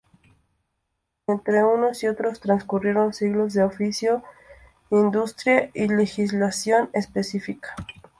Entre 1.27 1.63
unos 1.63 2.01
y 2.03 2.07
otros 2.07 2.39
transcurrieron 2.39 3.13
siglos 3.13 3.53
de 3.53 3.61
oficio, 3.61 4.23
industria 4.89 5.69
y 5.75 5.89
legislación 5.89 6.89
específica. 6.93 7.75